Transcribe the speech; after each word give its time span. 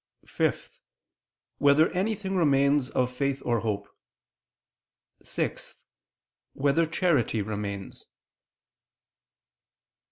(5) 0.25 0.79
Whether 1.59 1.91
anything 1.91 2.35
remains 2.35 2.89
of 2.89 3.11
faith 3.13 3.39
or 3.45 3.59
hope? 3.59 3.87
(6) 5.21 5.75
Whether 6.53 6.87
charity 6.87 7.43
remains? 7.43 8.07